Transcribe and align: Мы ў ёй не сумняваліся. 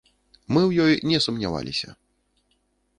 Мы 0.53 0.61
ў 0.69 0.87
ёй 0.87 0.93
не 1.11 1.19
сумняваліся. 1.27 1.89